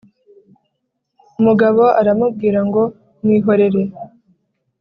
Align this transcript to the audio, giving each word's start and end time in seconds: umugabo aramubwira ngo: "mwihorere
umugabo 1.39 1.83
aramubwira 2.01 2.59
ngo: 2.67 2.81
"mwihorere 3.21 3.81